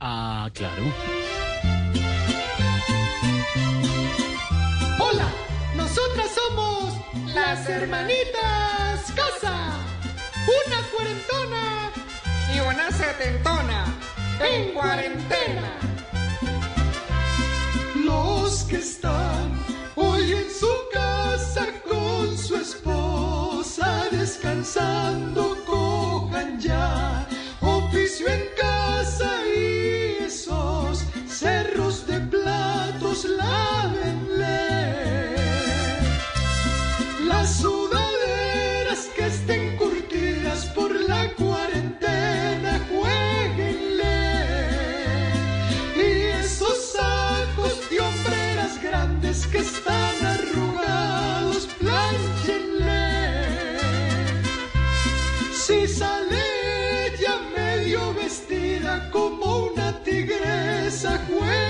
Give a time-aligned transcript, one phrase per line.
[0.00, 0.82] Ah, claro.
[5.00, 5.28] Hola,
[5.74, 6.94] nosotras somos
[7.34, 9.72] las hermanitas Casa.
[10.46, 11.90] Una cuarentona
[12.54, 13.86] y una setentona
[14.40, 15.57] en cuarentena.
[37.56, 44.20] Sudaderas que estén curtidas por la cuarentena, jueguenle.
[45.96, 46.08] Y
[46.44, 53.06] esos sacos de hombreras grandes que están arrugados, planchenle.
[55.52, 56.42] Si sale
[57.06, 61.67] ella medio vestida como una tigresa, jueguele.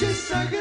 [0.00, 0.59] Just a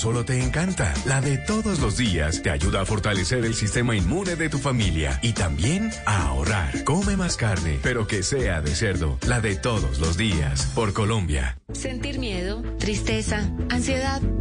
[0.00, 4.34] solo te encanta, la de todos los días te ayuda a fortalecer el sistema inmune
[4.34, 6.84] de tu familia y también a ahorrar.
[6.84, 11.58] Come más carne, pero que sea de cerdo, la de todos los días, por Colombia.
[11.74, 14.22] Sentir miedo, tristeza, ansiedad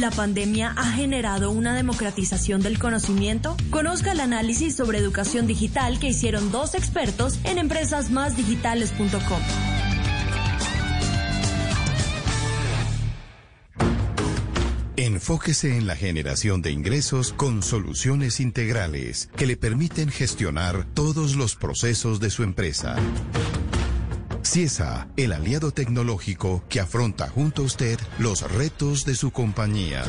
[0.00, 3.54] ¿La pandemia ha generado una democratización del conocimiento?
[3.68, 9.42] Conozca el análisis sobre educación digital que hicieron dos expertos en empresasmásdigitales.com.
[14.96, 21.56] Enfóquese en la generación de ingresos con soluciones integrales que le permiten gestionar todos los
[21.56, 22.96] procesos de su empresa.
[24.50, 30.02] CIESA, el aliado tecnológico que afronta junto a usted los retos de su compañía.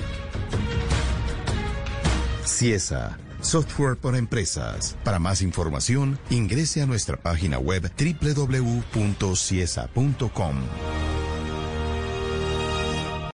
[2.43, 4.97] CIESA, software para empresas.
[5.03, 9.01] Para más información, ingrese a nuestra página web www.ciesa.com.